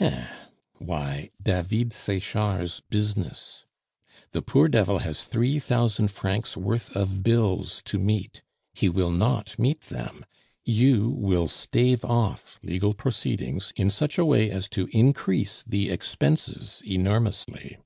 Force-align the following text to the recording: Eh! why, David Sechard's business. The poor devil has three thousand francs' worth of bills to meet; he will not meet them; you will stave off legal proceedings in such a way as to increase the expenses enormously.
Eh! 0.00 0.26
why, 0.74 1.28
David 1.42 1.92
Sechard's 1.92 2.78
business. 2.88 3.64
The 4.30 4.42
poor 4.42 4.68
devil 4.68 4.98
has 4.98 5.24
three 5.24 5.58
thousand 5.58 6.12
francs' 6.12 6.56
worth 6.56 6.94
of 6.94 7.24
bills 7.24 7.82
to 7.86 7.98
meet; 7.98 8.40
he 8.72 8.88
will 8.88 9.10
not 9.10 9.58
meet 9.58 9.80
them; 9.80 10.24
you 10.64 11.08
will 11.10 11.48
stave 11.48 12.04
off 12.04 12.60
legal 12.62 12.94
proceedings 12.94 13.72
in 13.74 13.90
such 13.90 14.18
a 14.18 14.24
way 14.24 14.52
as 14.52 14.68
to 14.68 14.86
increase 14.92 15.64
the 15.66 15.90
expenses 15.90 16.80
enormously. 16.86 17.76